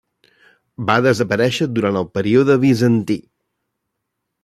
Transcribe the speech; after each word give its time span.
Va 0.87 0.95
desaparèixer 1.09 1.69
durant 1.75 2.01
el 2.03 2.09
període 2.17 2.59
bizantí. 2.67 3.23